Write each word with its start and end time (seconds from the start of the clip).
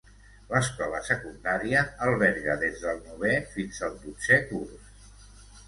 L'escola 0.53 1.01
secundària 1.09 1.83
alberga 2.07 2.57
des 2.65 2.81
del 2.87 3.03
novè 3.13 3.37
fins 3.55 3.85
al 3.91 3.97
dotzè 4.09 4.43
curs. 4.51 4.93